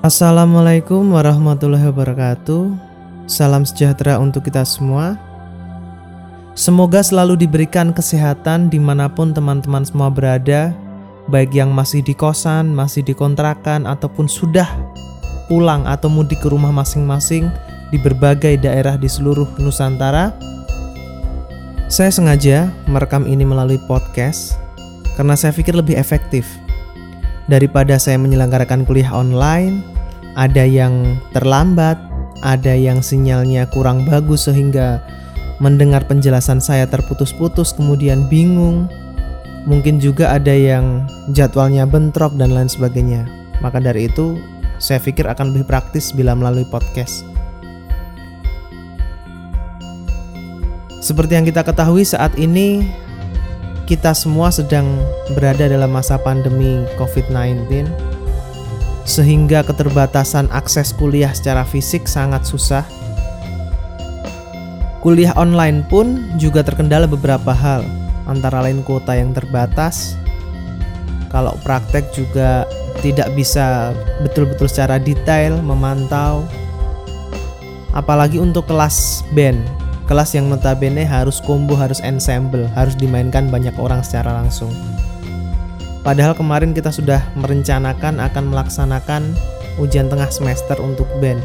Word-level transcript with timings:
Assalamualaikum 0.00 1.12
warahmatullahi 1.12 1.92
wabarakatuh. 1.92 2.72
Salam 3.28 3.68
sejahtera 3.68 4.16
untuk 4.16 4.48
kita 4.48 4.64
semua. 4.64 5.20
Semoga 6.56 7.04
selalu 7.04 7.44
diberikan 7.44 7.92
kesehatan 7.92 8.72
di 8.72 8.80
mana 8.80 9.12
pun 9.12 9.36
teman-teman 9.36 9.84
semua 9.84 10.08
berada, 10.08 10.72
baik 11.28 11.52
yang 11.52 11.76
masih 11.76 12.00
di 12.00 12.16
kosan, 12.16 12.72
masih 12.72 13.04
di 13.04 13.12
kontrakan, 13.12 13.84
ataupun 13.84 14.24
sudah 14.24 14.72
pulang 15.52 15.84
atau 15.84 16.08
mudik 16.08 16.40
ke 16.40 16.48
rumah 16.48 16.72
masing-masing 16.72 17.52
di 17.92 18.00
berbagai 18.00 18.56
daerah 18.56 18.96
di 18.96 19.04
seluruh 19.04 19.52
Nusantara. 19.60 20.32
Saya 21.92 22.08
sengaja 22.08 22.72
merekam 22.88 23.28
ini 23.28 23.44
melalui 23.44 23.76
podcast 23.84 24.56
karena 25.20 25.36
saya 25.36 25.52
pikir 25.52 25.76
lebih 25.76 26.00
efektif 26.00 26.48
daripada 27.50 27.98
saya 27.98 28.14
menyelenggarakan 28.14 28.86
kuliah 28.86 29.10
online, 29.10 29.89
ada 30.34 30.62
yang 30.62 31.18
terlambat, 31.34 31.98
ada 32.40 32.72
yang 32.72 33.02
sinyalnya 33.02 33.68
kurang 33.70 34.06
bagus 34.06 34.46
sehingga 34.46 35.02
mendengar 35.60 36.08
penjelasan 36.08 36.58
saya 36.58 36.88
terputus-putus 36.88 37.76
kemudian 37.76 38.26
bingung. 38.30 38.88
Mungkin 39.68 40.00
juga 40.00 40.32
ada 40.32 40.56
yang 40.56 41.04
jadwalnya 41.36 41.84
bentrok 41.84 42.32
dan 42.40 42.56
lain 42.56 42.70
sebagainya. 42.70 43.28
Maka 43.60 43.76
dari 43.76 44.08
itu, 44.08 44.40
saya 44.80 44.96
pikir 44.96 45.28
akan 45.28 45.52
lebih 45.52 45.68
praktis 45.68 46.16
bila 46.16 46.32
melalui 46.32 46.64
podcast. 46.72 47.28
Seperti 51.04 51.36
yang 51.36 51.44
kita 51.44 51.60
ketahui 51.60 52.08
saat 52.08 52.32
ini 52.40 52.88
kita 53.84 54.16
semua 54.16 54.48
sedang 54.54 54.86
berada 55.34 55.66
dalam 55.66 55.92
masa 55.92 56.16
pandemi 56.16 56.88
COVID-19, 56.96 57.84
sehingga 59.08 59.64
keterbatasan 59.64 60.48
akses 60.52 60.92
kuliah 60.94 61.32
secara 61.32 61.62
fisik 61.62 62.04
sangat 62.08 62.44
susah. 62.44 62.84
Kuliah 65.00 65.32
online 65.36 65.84
pun 65.88 66.36
juga 66.36 66.60
terkendala 66.60 67.08
beberapa 67.08 67.56
hal, 67.56 67.84
antara 68.28 68.60
lain 68.60 68.84
kuota 68.84 69.16
yang 69.16 69.32
terbatas. 69.32 70.16
Kalau 71.32 71.56
praktek 71.64 72.10
juga 72.12 72.68
tidak 73.00 73.32
bisa 73.32 73.96
betul-betul 74.20 74.68
secara 74.68 75.00
detail 75.00 75.56
memantau, 75.64 76.44
apalagi 77.96 78.36
untuk 78.36 78.68
kelas 78.68 79.24
band 79.32 79.62
kelas 80.10 80.34
yang 80.34 80.50
notabene 80.50 81.06
harus 81.06 81.38
combo, 81.38 81.78
harus 81.78 82.02
ensemble, 82.02 82.66
harus 82.74 82.98
dimainkan 82.98 83.46
banyak 83.46 83.70
orang 83.78 84.02
secara 84.02 84.42
langsung. 84.42 84.74
Padahal 86.00 86.32
kemarin 86.32 86.72
kita 86.72 86.88
sudah 86.88 87.20
merencanakan 87.36 88.24
akan 88.24 88.44
melaksanakan 88.48 89.36
ujian 89.76 90.08
tengah 90.08 90.32
semester 90.32 90.80
untuk 90.80 91.04
band. 91.20 91.40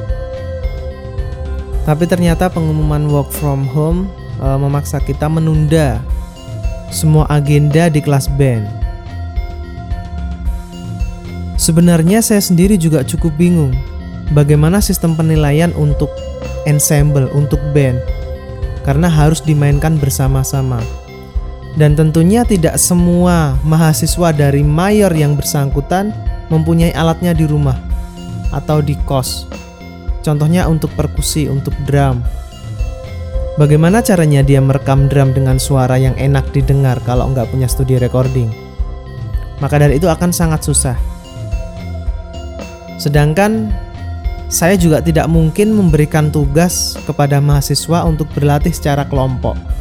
Tapi 1.83 2.07
ternyata 2.07 2.49
pengumuman 2.49 3.05
work 3.11 3.29
from 3.29 3.67
home 3.67 4.07
e, 4.39 4.47
memaksa 4.57 5.03
kita 5.03 5.27
menunda 5.27 5.99
semua 6.89 7.27
agenda 7.27 7.91
di 7.91 7.99
kelas 7.99 8.31
band. 8.39 8.65
Sebenarnya 11.59 12.23
saya 12.23 12.39
sendiri 12.39 12.79
juga 12.79 13.03
cukup 13.03 13.35
bingung 13.35 13.75
bagaimana 14.31 14.79
sistem 14.79 15.13
penilaian 15.19 15.75
untuk 15.75 16.09
ensemble, 16.63 17.27
untuk 17.35 17.59
band 17.75 17.99
karena 18.87 19.11
harus 19.11 19.43
dimainkan 19.43 19.99
bersama-sama. 19.99 20.81
Dan 21.75 21.99
tentunya 21.99 22.47
tidak 22.47 22.79
semua 22.79 23.59
mahasiswa 23.67 24.31
dari 24.31 24.63
mayor 24.63 25.11
yang 25.11 25.35
bersangkutan 25.35 26.15
mempunyai 26.47 26.95
alatnya 26.95 27.35
di 27.35 27.43
rumah 27.43 27.75
atau 28.55 28.79
di 28.79 28.95
kos. 29.03 29.43
Contohnya 30.23 30.65
untuk 30.71 30.89
perkusi, 30.95 31.51
untuk 31.51 31.75
drum. 31.83 32.23
Bagaimana 33.59 34.03
caranya 34.03 34.43
dia 34.43 34.59
merekam 34.59 35.07
drum 35.07 35.31
dengan 35.31 35.59
suara 35.59 35.95
yang 35.99 36.15
enak 36.15 36.51
didengar 36.55 36.99
kalau 37.03 37.31
nggak 37.31 37.47
punya 37.51 37.67
studio 37.67 37.99
recording? 37.99 38.51
Maka 39.59 39.79
dari 39.79 39.99
itu 39.99 40.07
akan 40.07 40.31
sangat 40.31 40.63
susah. 40.63 40.97
Sedangkan 42.99 43.71
saya 44.47 44.79
juga 44.79 45.03
tidak 45.03 45.27
mungkin 45.27 45.75
memberikan 45.75 46.31
tugas 46.31 46.95
kepada 47.03 47.43
mahasiswa 47.43 48.07
untuk 48.07 48.27
berlatih 48.31 48.71
secara 48.71 49.03
kelompok. 49.07 49.74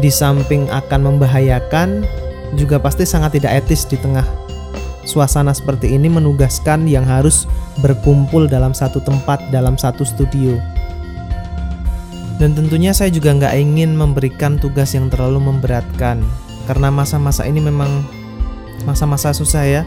Di 0.00 0.08
samping 0.08 0.72
akan 0.72 1.00
membahayakan, 1.04 2.06
juga 2.56 2.80
pasti 2.80 3.04
sangat 3.04 3.40
tidak 3.40 3.64
etis 3.64 3.84
di 3.88 3.96
tengah 4.00 4.24
suasana 5.02 5.50
seperti 5.50 5.92
ini 5.92 6.06
menugaskan 6.06 6.86
yang 6.86 7.02
harus 7.02 7.50
berkumpul 7.82 8.46
dalam 8.46 8.72
satu 8.72 9.02
tempat 9.02 9.42
dalam 9.50 9.74
satu 9.76 10.06
studio. 10.06 10.56
Dan 12.40 12.56
tentunya 12.56 12.90
saya 12.96 13.12
juga 13.12 13.36
nggak 13.36 13.54
ingin 13.54 13.94
memberikan 13.94 14.58
tugas 14.58 14.96
yang 14.96 15.12
terlalu 15.12 15.38
memberatkan 15.38 16.24
karena 16.66 16.88
masa-masa 16.90 17.46
ini 17.46 17.60
memang 17.60 18.02
masa-masa 18.88 19.30
susah 19.30 19.64
ya. 19.66 19.82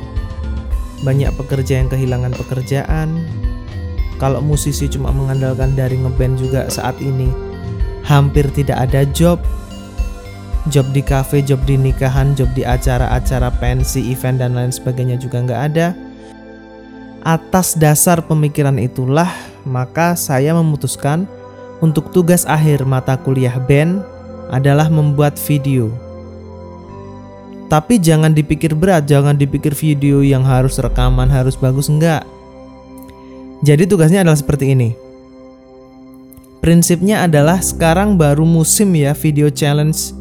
Banyak 1.04 1.36
pekerja 1.36 1.84
yang 1.84 1.92
kehilangan 1.92 2.34
pekerjaan, 2.40 3.28
kalau 4.16 4.40
musisi 4.40 4.88
cuma 4.88 5.12
mengandalkan 5.12 5.76
dari 5.76 6.00
ngeband 6.00 6.40
juga 6.40 6.62
saat 6.72 6.96
ini 7.04 7.28
hampir 8.08 8.48
tidak 8.54 8.88
ada 8.90 9.04
job 9.12 9.42
job 10.70 10.86
di 10.94 11.02
cafe, 11.06 11.46
job 11.46 11.62
di 11.66 11.78
nikahan, 11.78 12.34
job 12.34 12.50
di 12.58 12.66
acara-acara 12.66 13.54
pensi, 13.62 14.10
event 14.10 14.42
dan 14.42 14.58
lain 14.58 14.74
sebagainya 14.74 15.18
juga 15.22 15.42
nggak 15.46 15.62
ada. 15.74 15.88
Atas 17.26 17.74
dasar 17.74 18.22
pemikiran 18.22 18.78
itulah, 18.78 19.30
maka 19.66 20.14
saya 20.14 20.54
memutuskan 20.54 21.26
untuk 21.82 22.14
tugas 22.14 22.46
akhir 22.46 22.86
mata 22.86 23.18
kuliah 23.18 23.58
band 23.58 24.02
adalah 24.54 24.90
membuat 24.90 25.38
video. 25.42 25.90
Tapi 27.66 27.98
jangan 27.98 28.30
dipikir 28.30 28.78
berat, 28.78 29.10
jangan 29.10 29.34
dipikir 29.34 29.74
video 29.74 30.22
yang 30.22 30.46
harus 30.46 30.78
rekaman 30.78 31.34
harus 31.34 31.58
bagus 31.58 31.90
enggak. 31.90 32.22
Jadi 33.66 33.90
tugasnya 33.90 34.22
adalah 34.22 34.38
seperti 34.38 34.78
ini. 34.78 35.05
Prinsipnya 36.66 37.30
adalah 37.30 37.62
sekarang 37.62 38.18
baru 38.18 38.42
musim 38.42 38.98
ya 38.98 39.14
video 39.14 39.54
challenge. 39.54 40.18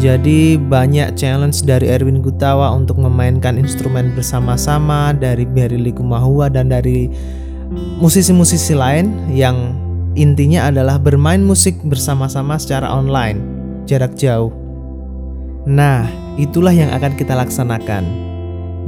Jadi 0.00 0.56
banyak 0.56 1.12
challenge 1.12 1.60
dari 1.60 1.92
Erwin 1.92 2.24
Gutawa 2.24 2.72
untuk 2.72 2.96
memainkan 2.96 3.60
instrumen 3.60 4.16
bersama-sama 4.16 5.12
dari 5.12 5.44
Berry 5.44 5.76
Likumahua 5.76 6.48
dan 6.48 6.72
dari 6.72 7.12
musisi-musisi 8.00 8.72
lain 8.72 9.12
yang 9.28 9.76
intinya 10.16 10.72
adalah 10.72 10.96
bermain 10.96 11.44
musik 11.44 11.76
bersama-sama 11.84 12.56
secara 12.56 12.88
online, 12.88 13.36
jarak 13.84 14.16
jauh. 14.16 14.48
Nah, 15.68 16.08
itulah 16.40 16.72
yang 16.72 16.96
akan 16.96 17.12
kita 17.12 17.36
laksanakan. 17.36 18.08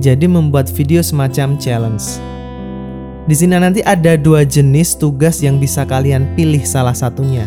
Jadi 0.01 0.25
membuat 0.25 0.73
video 0.73 1.05
semacam 1.05 1.61
challenge. 1.61 2.40
Di 3.29 3.35
sini 3.37 3.57
nanti 3.61 3.85
ada 3.85 4.17
dua 4.17 4.49
jenis 4.49 4.97
tugas 4.97 5.45
yang 5.45 5.61
bisa 5.61 5.85
kalian 5.85 6.25
pilih 6.33 6.65
salah 6.65 6.97
satunya. 6.97 7.45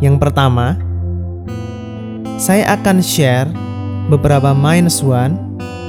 Yang 0.00 0.16
pertama, 0.18 0.80
saya 2.40 2.72
akan 2.74 3.04
share 3.04 3.50
beberapa 4.08 4.56
minus 4.56 5.04
one 5.04 5.36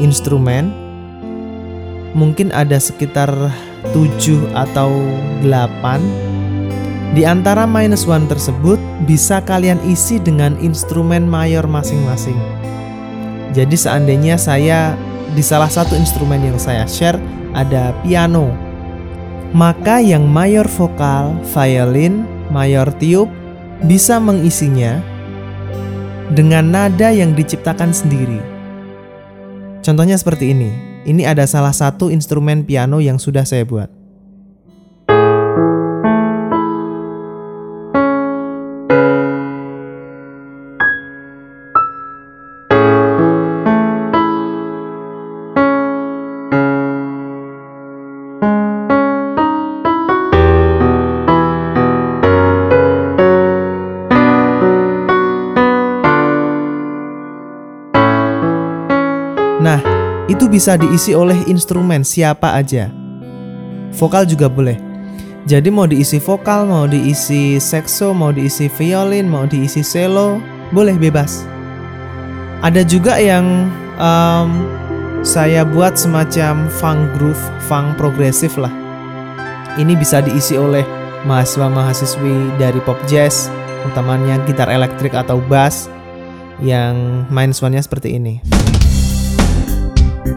instrumen. 0.04 0.70
Mungkin 2.14 2.54
ada 2.54 2.78
sekitar 2.78 3.32
7 3.92 4.54
atau 4.54 4.94
8. 5.42 7.18
Di 7.18 7.26
antara 7.26 7.66
minus 7.66 8.06
one 8.06 8.30
tersebut 8.30 8.78
bisa 9.10 9.42
kalian 9.42 9.82
isi 9.86 10.22
dengan 10.22 10.54
instrumen 10.62 11.26
mayor 11.26 11.66
masing-masing. 11.66 12.38
Jadi 13.54 13.74
seandainya 13.78 14.38
saya 14.38 14.98
di 15.34 15.42
salah 15.42 15.70
satu 15.70 15.98
instrumen 15.98 16.42
yang 16.42 16.58
saya 16.62 16.86
share 16.86 17.18
ada 17.54 17.94
piano 18.02 18.50
maka 19.54 20.02
yang 20.02 20.26
mayor 20.26 20.66
vokal, 20.66 21.38
violin, 21.54 22.26
mayor 22.50 22.90
tiup 22.98 23.30
bisa 23.86 24.18
mengisinya 24.18 24.98
dengan 26.34 26.74
nada 26.74 27.14
yang 27.14 27.38
diciptakan 27.38 27.94
sendiri. 27.94 28.42
Contohnya 29.86 30.18
seperti 30.18 30.58
ini. 30.58 30.72
Ini 31.04 31.28
ada 31.28 31.44
salah 31.44 31.76
satu 31.76 32.08
instrumen 32.08 32.64
piano 32.64 33.04
yang 33.04 33.20
sudah 33.20 33.44
saya 33.44 33.68
buat. 33.68 34.03
Bisa 60.54 60.78
diisi 60.78 61.18
oleh 61.18 61.42
instrumen 61.50 62.06
siapa 62.06 62.54
aja. 62.54 62.94
vokal 63.98 64.26
juga 64.30 64.46
boleh. 64.46 64.78
Jadi 65.50 65.70
mau 65.74 65.90
diisi 65.90 66.22
vokal, 66.22 66.70
mau 66.70 66.86
diisi 66.86 67.58
sekso, 67.62 68.14
mau 68.14 68.30
diisi 68.30 68.70
violin, 68.70 69.30
mau 69.30 69.50
diisi 69.50 69.82
cello, 69.86 70.38
boleh 70.74 70.98
bebas. 70.98 71.46
Ada 72.66 72.82
juga 72.86 73.18
yang 73.22 73.70
um, 74.02 74.66
saya 75.22 75.62
buat 75.62 75.94
semacam 75.98 76.70
funk 76.70 77.02
groove, 77.18 77.44
funk 77.70 77.98
progresif 78.02 78.58
lah. 78.58 78.72
Ini 79.78 79.94
bisa 79.98 80.26
diisi 80.26 80.58
oleh 80.58 80.86
mahasiswa-mahasiswi 81.28 82.58
dari 82.58 82.82
pop 82.82 82.98
jazz, 83.06 83.50
utamanya 83.90 84.42
gitar 84.50 84.70
elektrik 84.74 85.14
atau 85.14 85.38
bass 85.38 85.86
yang 86.64 87.26
main 87.30 87.52
suaranya 87.54 87.84
seperti 87.84 88.16
ini. 88.18 88.73
Nah 90.24 90.32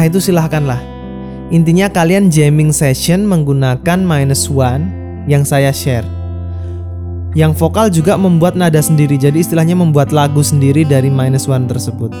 itu 0.00 0.16
silahkanlah. 0.16 0.80
Intinya 1.52 1.92
kalian 1.92 2.32
jamming 2.32 2.72
session 2.72 3.28
menggunakan 3.28 4.00
minus 4.00 4.48
one 4.48 5.03
yang 5.24 5.42
saya 5.44 5.72
share. 5.72 6.06
Yang 7.34 7.58
vokal 7.58 7.90
juga 7.90 8.14
membuat 8.14 8.54
nada 8.54 8.78
sendiri 8.78 9.18
Jadi 9.18 9.42
istilahnya 9.42 9.74
membuat 9.74 10.14
lagu 10.14 10.38
sendiri 10.38 10.86
dari 10.86 11.10
minus 11.10 11.50
one 11.50 11.66
tersebut. 11.66 12.14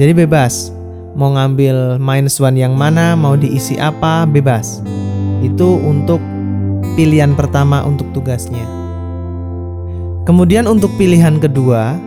Jadi 0.00 0.12
bebas 0.24 0.72
Mau 1.14 1.30
ngambil 1.36 2.00
minus 2.00 2.40
one 2.40 2.58
yang 2.58 2.72
mana 2.74 3.12
Mau 3.12 3.36
diisi 3.36 3.76
apa 3.76 4.24
bebas. 4.24 4.80
Itu 5.44 5.76
untuk 5.84 6.18
pilihan 6.96 7.36
pertama 7.36 7.84
untuk 7.84 8.08
tugasnya. 8.16 8.64
Kemudian 10.24 10.64
untuk 10.64 10.88
pilihan 10.96 11.36
kedua 11.36 12.00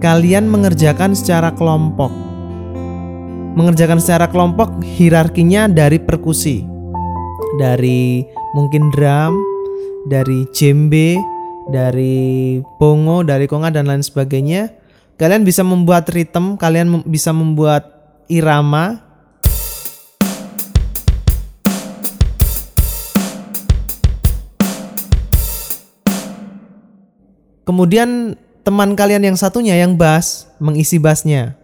Kalian 0.00 0.48
mengerjakan 0.50 1.14
secara 1.14 1.52
kelompok. 1.54 2.10
Mengerjakan 3.52 4.00
secara 4.00 4.26
kelompok 4.32 4.80
hierarkinya 4.80 5.68
dari 5.68 6.00
perkusi. 6.00 6.64
Dari 7.60 8.24
mungkin 8.52 8.92
drum, 8.92 9.40
dari 10.12 10.44
djembe, 10.52 11.16
dari 11.72 12.60
bongo, 12.76 13.24
dari 13.24 13.48
konga 13.48 13.72
dan 13.72 13.88
lain 13.88 14.04
sebagainya. 14.04 14.72
Kalian 15.16 15.44
bisa 15.44 15.64
membuat 15.64 16.08
ritme, 16.12 16.60
kalian 16.60 17.04
bisa 17.08 17.32
membuat 17.32 17.88
irama. 18.28 19.00
Kemudian 27.62 28.34
teman 28.66 28.98
kalian 28.98 29.22
yang 29.32 29.38
satunya 29.38 29.78
yang 29.78 29.94
bass 29.94 30.50
mengisi 30.58 30.98
bassnya. 30.98 31.61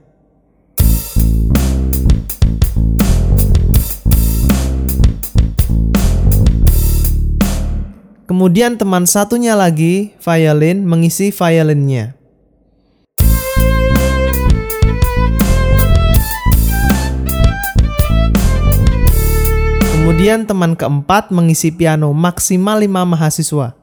Kemudian 8.38 8.78
teman 8.78 9.02
satunya 9.02 9.58
lagi, 9.58 10.14
violin, 10.22 10.86
mengisi 10.86 11.34
violinnya. 11.34 12.14
Kemudian 19.90 20.46
teman 20.46 20.78
keempat 20.78 21.34
mengisi 21.34 21.74
piano 21.74 22.14
maksimal 22.14 22.78
5 22.78 23.10
mahasiswa. 23.10 23.74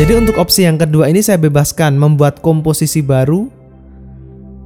Jadi 0.00 0.12
untuk 0.16 0.40
opsi 0.40 0.64
yang 0.64 0.80
kedua 0.80 1.12
ini 1.12 1.20
saya 1.20 1.36
bebaskan 1.36 2.00
membuat 2.00 2.40
komposisi 2.40 3.04
baru 3.04 3.52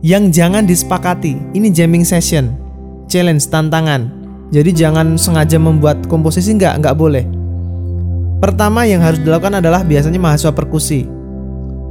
yang 0.00 0.32
jangan 0.32 0.64
disepakati. 0.64 1.37
Ini 1.52 1.69
jamming 1.73 2.05
session, 2.05 2.56
challenge, 3.08 3.44
tantangan. 3.49 4.08
Jadi 4.50 4.75
jangan 4.75 5.14
sengaja 5.14 5.61
membuat 5.61 6.08
komposisi 6.11 6.56
nggak, 6.56 6.82
nggak 6.82 6.97
boleh. 6.99 7.25
Pertama 8.41 8.88
yang 8.88 9.05
harus 9.05 9.20
dilakukan 9.20 9.61
adalah 9.61 9.85
biasanya 9.85 10.17
mahasiswa 10.17 10.56
perkusi. 10.56 11.05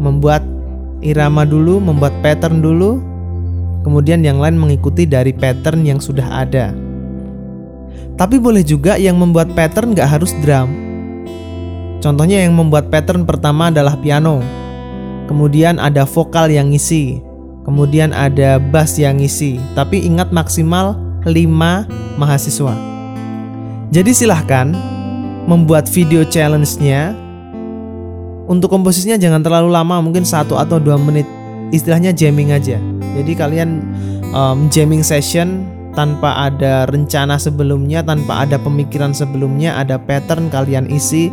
Membuat 0.02 0.42
irama 1.00 1.46
dulu, 1.46 1.78
membuat 1.78 2.12
pattern 2.26 2.60
dulu, 2.60 3.00
kemudian 3.86 4.26
yang 4.26 4.42
lain 4.42 4.58
mengikuti 4.58 5.06
dari 5.06 5.32
pattern 5.32 5.86
yang 5.86 6.02
sudah 6.02 6.26
ada. 6.26 6.74
Tapi 8.20 8.36
boleh 8.36 8.66
juga 8.66 9.00
yang 9.00 9.16
membuat 9.16 9.56
pattern 9.56 9.96
nggak 9.96 10.10
harus 10.10 10.36
drum. 10.44 10.68
Contohnya 12.04 12.44
yang 12.44 12.56
membuat 12.58 12.92
pattern 12.92 13.24
pertama 13.24 13.72
adalah 13.72 13.96
piano. 13.96 14.44
Kemudian 15.30 15.78
ada 15.78 16.04
vokal 16.04 16.50
yang 16.50 16.74
ngisi, 16.74 17.22
Kemudian 17.70 18.18
ada 18.18 18.58
bass 18.58 18.98
yang 18.98 19.22
ngisi, 19.22 19.62
tapi 19.78 20.02
ingat 20.02 20.34
maksimal 20.34 20.98
5 21.22 21.86
mahasiswa. 22.18 22.74
Jadi 23.94 24.10
silahkan 24.10 24.74
membuat 25.46 25.86
video 25.86 26.26
challenge-nya. 26.26 27.14
Untuk 28.50 28.74
komposisinya 28.74 29.22
jangan 29.22 29.46
terlalu 29.46 29.70
lama, 29.70 30.02
mungkin 30.02 30.26
satu 30.26 30.58
atau 30.58 30.82
dua 30.82 30.98
menit. 30.98 31.30
Istilahnya 31.70 32.10
jamming 32.10 32.58
aja. 32.58 32.82
Jadi 33.14 33.38
kalian 33.38 33.86
um, 34.34 34.66
jamming 34.74 35.06
session 35.06 35.70
tanpa 35.94 36.50
ada 36.50 36.90
rencana 36.90 37.38
sebelumnya, 37.38 38.02
tanpa 38.02 38.50
ada 38.50 38.58
pemikiran 38.58 39.14
sebelumnya, 39.14 39.78
ada 39.78 40.02
pattern 40.02 40.50
kalian 40.50 40.90
isi. 40.90 41.30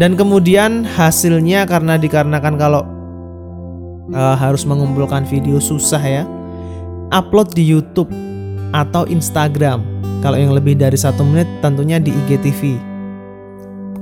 Dan 0.00 0.16
kemudian 0.16 0.88
hasilnya 0.88 1.68
karena 1.68 2.00
dikarenakan 2.00 2.56
kalau 2.56 2.88
uh, 4.12 4.36
harus 4.36 4.64
mengumpulkan 4.68 5.24
video 5.26 5.58
susah 5.58 6.02
ya. 6.02 6.24
Upload 7.08 7.56
di 7.56 7.64
YouTube 7.64 8.12
atau 8.76 9.08
Instagram. 9.08 9.80
Kalau 10.20 10.36
yang 10.36 10.52
lebih 10.52 10.76
dari 10.76 10.98
satu 10.98 11.22
menit 11.22 11.46
tentunya 11.62 12.02
di 12.02 12.10
IGTV 12.10 12.88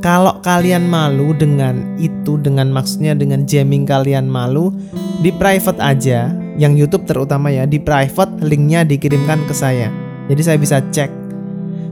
kalau 0.06 0.38
kalian 0.44 0.86
malu 0.86 1.34
dengan 1.34 1.96
itu 1.98 2.38
dengan 2.38 2.70
maksudnya 2.70 3.18
dengan 3.18 3.42
jamming 3.42 3.88
kalian 3.88 4.30
malu 4.30 4.70
di 5.18 5.34
private 5.34 5.80
aja. 5.82 6.30
Yang 6.56 6.86
YouTube 6.86 7.04
terutama 7.04 7.52
ya 7.52 7.68
di 7.68 7.76
private 7.76 8.40
linknya 8.40 8.86
dikirimkan 8.86 9.44
ke 9.44 9.52
saya. 9.52 9.92
Jadi 10.30 10.40
saya 10.46 10.58
bisa 10.62 10.78
cek. 10.80 11.10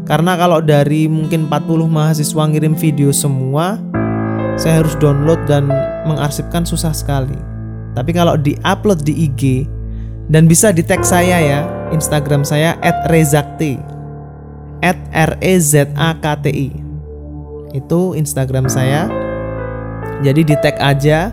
Karena 0.07 0.37
kalau 0.39 0.63
dari 0.63 1.11
mungkin 1.11 1.51
40 1.51 1.91
mahasiswa 1.91 2.43
ngirim 2.49 2.79
video 2.79 3.11
semua 3.11 3.83
saya 4.55 4.85
harus 4.85 4.95
download 5.01 5.41
dan 5.51 5.67
mengarsipkan 6.07 6.63
susah 6.63 6.95
sekali 6.95 7.54
tapi 7.95 8.11
kalau 8.11 8.35
di-upload 8.35 9.07
di 9.07 9.31
IG 9.31 9.71
dan 10.29 10.51
bisa 10.51 10.75
di 10.75 10.83
tag 10.83 11.07
saya 11.07 11.39
ya, 11.39 11.61
Instagram 11.95 12.43
saya 12.43 12.75
@rezakti. 13.09 13.79
R 14.85 15.31
E 15.41 15.55
Z 15.65 15.97
A 15.97 16.13
K 16.21 16.27
T 16.45 16.53
I. 16.53 16.71
Itu 17.73 18.13
Instagram 18.13 18.69
saya. 18.69 19.09
Jadi 20.21 20.45
di 20.45 20.57
tag 20.61 20.77
aja 20.77 21.33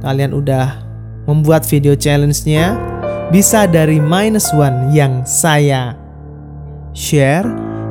kalian 0.00 0.32
udah 0.32 0.80
membuat 1.28 1.68
video 1.68 1.92
challenge-nya 1.92 2.74
bisa 3.28 3.68
dari 3.68 4.00
minus 4.00 4.50
one 4.56 4.90
yang 4.90 5.22
saya 5.28 5.94
share 6.96 7.46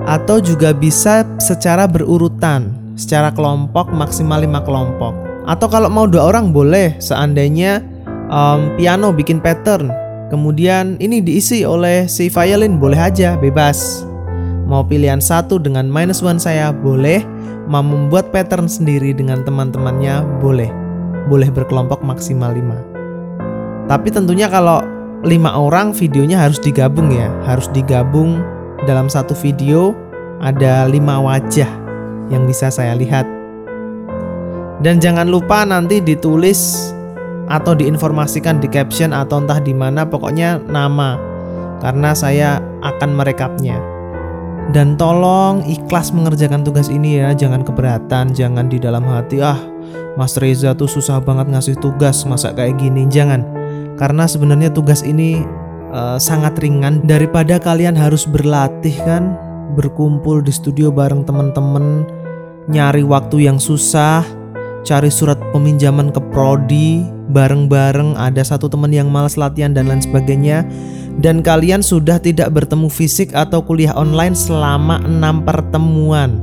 atau 0.05 0.41
juga 0.41 0.75
bisa 0.75 1.23
secara 1.37 1.85
berurutan 1.85 2.73
secara 2.97 3.31
kelompok 3.31 3.89
maksimal 3.93 4.41
5 4.43 4.67
kelompok 4.67 5.30
atau 5.45 5.67
kalau 5.69 5.89
mau 5.89 6.05
dua 6.05 6.29
orang 6.33 6.51
boleh. 6.51 6.97
Seandainya 7.01 7.81
um, 8.29 8.73
piano 8.75 9.13
bikin 9.15 9.41
pattern 9.41 9.89
kemudian 10.31 10.95
ini 11.03 11.19
diisi 11.19 11.67
oleh 11.67 12.07
si 12.07 12.27
violin 12.31 12.77
boleh 12.81 12.99
aja 12.99 13.37
bebas. 13.37 14.05
Mau 14.65 14.87
pilihan 14.87 15.19
satu 15.19 15.59
dengan 15.59 15.89
minus 15.89 16.23
one 16.23 16.39
saya 16.39 16.71
boleh. 16.71 17.23
Mau 17.71 17.85
membuat 17.85 18.33
pattern 18.35 18.67
sendiri 18.67 19.15
dengan 19.15 19.43
teman-temannya 19.47 20.23
boleh. 20.43 20.71
Boleh 21.29 21.47
berkelompok 21.53 22.03
maksimal 22.03 22.51
5 22.51 22.91
tapi 23.91 24.07
tentunya 24.07 24.47
kalau 24.47 24.79
lima 25.27 25.51
orang 25.51 25.91
videonya 25.91 26.39
harus 26.39 26.63
digabung 26.63 27.11
ya. 27.11 27.27
Harus 27.43 27.67
digabung 27.75 28.39
dalam 28.87 29.11
satu 29.11 29.35
video 29.35 29.91
ada 30.39 30.87
lima 30.87 31.19
wajah 31.19 31.67
yang 32.31 32.47
bisa 32.47 32.71
saya 32.71 32.95
lihat 32.95 33.27
dan 34.81 34.97
jangan 34.97 35.29
lupa 35.29 35.61
nanti 35.61 36.01
ditulis 36.01 36.91
atau 37.47 37.77
diinformasikan 37.77 38.57
di 38.57 38.67
caption 38.69 39.13
atau 39.13 39.41
entah 39.45 39.61
di 39.61 39.77
mana 39.77 40.07
pokoknya 40.07 40.57
nama 40.65 41.17
karena 41.81 42.13
saya 42.17 42.61
akan 42.81 43.17
merekapnya. 43.17 43.77
Dan 44.71 44.95
tolong 44.95 45.65
ikhlas 45.67 46.15
mengerjakan 46.15 46.63
tugas 46.63 46.87
ini 46.87 47.19
ya, 47.19 47.35
jangan 47.35 47.65
keberatan, 47.65 48.31
jangan 48.31 48.71
di 48.71 48.79
dalam 48.79 49.03
hati 49.03 49.43
ah 49.43 49.57
Mas 50.15 50.37
Reza 50.39 50.71
tuh 50.77 50.87
susah 50.87 51.19
banget 51.19 51.51
ngasih 51.51 51.75
tugas, 51.81 52.23
masa 52.23 52.55
kayak 52.55 52.79
gini, 52.79 53.03
jangan. 53.11 53.43
Karena 53.99 54.29
sebenarnya 54.29 54.71
tugas 54.71 55.03
ini 55.03 55.43
uh, 55.91 56.15
sangat 56.15 56.55
ringan 56.61 57.03
daripada 57.03 57.59
kalian 57.59 57.99
harus 57.99 58.23
berlatih 58.23 58.95
kan, 59.03 59.35
berkumpul 59.75 60.39
di 60.39 60.53
studio 60.55 60.87
bareng 60.87 61.27
teman-teman, 61.27 62.07
nyari 62.71 63.03
waktu 63.03 63.49
yang 63.51 63.59
susah, 63.59 64.23
cari 64.81 65.09
surat 65.13 65.37
peminjaman 65.53 66.09
ke 66.09 66.21
prodi 66.33 67.05
bareng-bareng, 67.31 68.19
ada 68.19 68.43
satu 68.43 68.67
teman 68.67 68.91
yang 68.91 69.07
malas 69.07 69.39
latihan 69.39 69.71
dan 69.71 69.87
lain 69.87 70.03
sebagainya 70.03 70.67
dan 71.19 71.43
kalian 71.43 71.83
sudah 71.83 72.19
tidak 72.19 72.51
bertemu 72.51 72.87
fisik 72.87 73.31
atau 73.35 73.59
kuliah 73.63 73.93
online 73.95 74.35
selama 74.35 75.03
enam 75.03 75.43
pertemuan. 75.43 76.39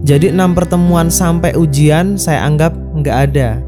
Jadi 0.00 0.32
enam 0.32 0.56
pertemuan 0.56 1.12
sampai 1.12 1.54
ujian 1.54 2.16
saya 2.16 2.48
anggap 2.48 2.72
nggak 2.96 3.16
ada. 3.30 3.60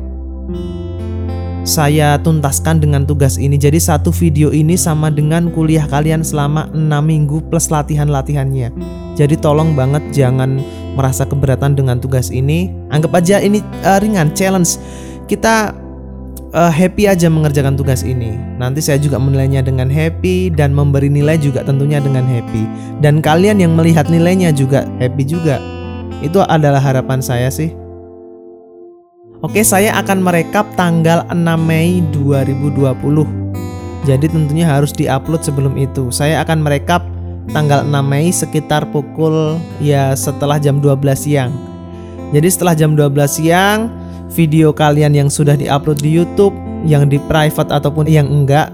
Saya 1.63 2.19
tuntaskan 2.19 2.83
dengan 2.83 3.07
tugas 3.07 3.39
ini. 3.39 3.55
Jadi 3.55 3.79
satu 3.79 4.11
video 4.11 4.51
ini 4.51 4.75
sama 4.75 5.15
dengan 5.15 5.47
kuliah 5.47 5.87
kalian 5.87 6.27
selama 6.27 6.67
enam 6.75 7.07
minggu 7.07 7.39
plus 7.47 7.71
latihan-latihannya. 7.71 8.75
Jadi 9.15 9.39
tolong 9.39 9.79
banget 9.79 10.03
jangan 10.11 10.59
merasa 10.99 11.23
keberatan 11.23 11.79
dengan 11.79 12.03
tugas 12.03 12.35
ini. 12.35 12.67
Anggap 12.91 13.15
aja 13.15 13.39
ini 13.39 13.63
uh, 13.87 14.03
ringan 14.03 14.35
challenge. 14.35 14.75
Kita 15.31 15.71
uh, 16.51 16.73
happy 16.75 17.07
aja 17.07 17.31
mengerjakan 17.31 17.79
tugas 17.79 18.03
ini. 18.03 18.35
Nanti 18.59 18.83
saya 18.83 18.99
juga 18.99 19.23
menilainya 19.23 19.63
dengan 19.63 19.87
happy 19.87 20.51
dan 20.51 20.75
memberi 20.75 21.07
nilai 21.07 21.39
juga 21.39 21.63
tentunya 21.63 22.03
dengan 22.03 22.27
happy. 22.27 22.67
Dan 22.99 23.23
kalian 23.23 23.63
yang 23.63 23.79
melihat 23.79 24.11
nilainya 24.11 24.51
juga 24.51 24.83
happy 24.99 25.23
juga. 25.23 25.63
Itu 26.27 26.43
adalah 26.43 26.83
harapan 26.83 27.23
saya 27.23 27.55
sih. 27.55 27.82
Oke, 29.43 29.67
saya 29.67 29.91
akan 29.99 30.23
merekap 30.23 30.71
tanggal 30.79 31.27
6 31.27 31.35
Mei 31.67 31.99
2020. 32.15 32.95
Jadi 34.07 34.31
tentunya 34.31 34.71
harus 34.71 34.95
diupload 34.95 35.43
sebelum 35.43 35.75
itu. 35.75 36.15
Saya 36.15 36.47
akan 36.47 36.63
merekap 36.63 37.03
tanggal 37.51 37.83
6 37.83 37.91
Mei 38.07 38.31
sekitar 38.31 38.87
pukul 38.95 39.59
ya 39.83 40.15
setelah 40.15 40.63
jam 40.63 40.79
12 40.79 40.95
siang. 41.19 41.51
Jadi 42.31 42.49
setelah 42.55 42.79
jam 42.79 42.95
12 42.95 43.11
siang 43.27 43.91
video 44.31 44.71
kalian 44.71 45.11
yang 45.11 45.27
sudah 45.27 45.59
diupload 45.59 45.99
di 45.99 46.15
YouTube, 46.15 46.55
yang 46.87 47.11
di 47.11 47.19
private 47.27 47.75
ataupun 47.75 48.07
yang 48.07 48.31
enggak, 48.31 48.71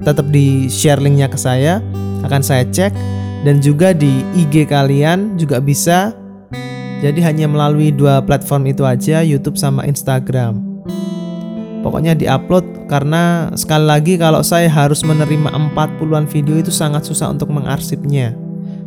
tetap 0.00 0.24
di 0.32 0.64
share 0.72 0.96
linknya 0.96 1.28
ke 1.28 1.36
saya, 1.36 1.84
akan 2.24 2.40
saya 2.40 2.64
cek 2.72 2.96
dan 3.44 3.60
juga 3.60 3.92
di 3.92 4.24
IG 4.32 4.64
kalian 4.64 5.36
juga 5.36 5.60
bisa. 5.60 6.16
Jadi 7.00 7.24
hanya 7.24 7.48
melalui 7.48 7.88
dua 7.88 8.20
platform 8.20 8.68
itu 8.68 8.84
aja, 8.84 9.24
YouTube 9.24 9.56
sama 9.56 9.88
Instagram. 9.88 10.60
Pokoknya 11.80 12.12
diupload 12.12 12.92
karena 12.92 13.48
sekali 13.56 13.88
lagi 13.88 14.20
kalau 14.20 14.44
saya 14.44 14.68
harus 14.68 15.00
menerima 15.00 15.48
40-an 15.72 16.28
video 16.28 16.60
itu 16.60 16.68
sangat 16.68 17.08
susah 17.08 17.32
untuk 17.32 17.48
mengarsipnya. 17.48 18.36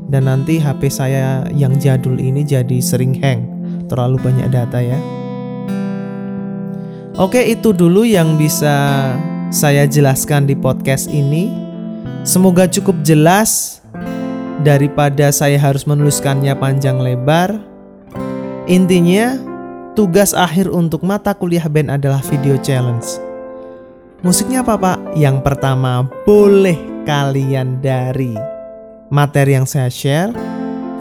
Dan 0.05 0.29
nanti 0.29 0.61
HP 0.61 0.93
saya 0.93 1.41
yang 1.57 1.73
jadul 1.81 2.21
ini 2.21 2.45
jadi 2.45 2.77
sering 2.85 3.17
hang, 3.17 3.49
terlalu 3.89 4.21
banyak 4.21 4.45
data 4.53 4.77
ya. 4.77 5.01
Oke, 7.17 7.41
itu 7.49 7.73
dulu 7.73 8.05
yang 8.05 8.37
bisa 8.37 9.09
saya 9.49 9.89
jelaskan 9.89 10.45
di 10.45 10.53
podcast 10.53 11.09
ini. 11.09 11.49
Semoga 12.21 12.69
cukup 12.69 13.01
jelas 13.01 13.81
daripada 14.61 15.33
saya 15.33 15.57
harus 15.57 15.89
menuliskannya 15.89 16.53
panjang 16.61 17.01
lebar. 17.01 17.72
Intinya, 18.63 19.35
tugas 19.91 20.31
akhir 20.31 20.71
untuk 20.71 21.03
mata 21.03 21.35
kuliah 21.35 21.67
band 21.67 21.91
adalah 21.91 22.23
video 22.23 22.55
challenge. 22.63 23.19
Musiknya 24.23 24.63
apa, 24.63 24.79
Pak? 24.79 25.19
Yang 25.19 25.43
pertama, 25.43 26.07
boleh 26.23 26.79
kalian 27.03 27.83
dari 27.83 28.31
materi 29.11 29.59
yang 29.59 29.67
saya 29.67 29.91
share 29.91 30.31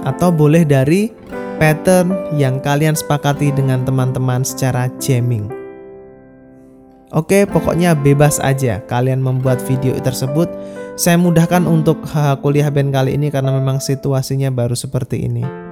atau 0.03 0.35
boleh 0.35 0.67
dari 0.67 1.15
pattern 1.63 2.35
yang 2.35 2.59
kalian 2.59 2.99
sepakati 2.99 3.55
dengan 3.55 3.87
teman-teman 3.87 4.43
secara 4.43 4.91
jamming. 4.99 5.47
Oke, 7.15 7.47
pokoknya 7.47 7.95
bebas 7.95 8.43
aja 8.43 8.83
kalian 8.91 9.23
membuat 9.23 9.63
video 9.63 9.95
tersebut. 10.03 10.51
Saya 10.99 11.15
mudahkan 11.15 11.63
untuk 11.71 12.03
kuliah 12.43 12.75
band 12.75 12.91
kali 12.91 13.15
ini 13.15 13.31
karena 13.31 13.55
memang 13.55 13.79
situasinya 13.79 14.51
baru 14.51 14.75
seperti 14.75 15.31
ini. 15.31 15.72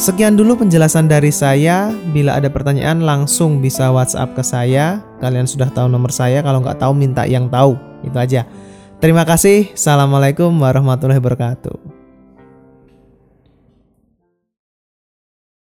Sekian 0.00 0.32
dulu 0.32 0.56
penjelasan 0.56 1.12
dari 1.12 1.28
saya. 1.28 1.92
Bila 2.16 2.40
ada 2.40 2.48
pertanyaan 2.48 3.04
langsung 3.04 3.60
bisa 3.60 3.92
WhatsApp 3.92 4.32
ke 4.32 4.40
saya. 4.40 5.04
Kalian 5.20 5.44
sudah 5.44 5.68
tahu 5.68 5.92
nomor 5.92 6.08
saya. 6.08 6.40
Kalau 6.40 6.64
nggak 6.64 6.80
tahu 6.80 6.96
minta 6.96 7.28
yang 7.28 7.52
tahu. 7.52 7.76
Itu 8.00 8.16
aja. 8.16 8.48
Terima 8.96 9.28
kasih. 9.28 9.76
Assalamualaikum 9.76 10.56
warahmatullahi 10.56 11.20
wabarakatuh. 11.20 11.99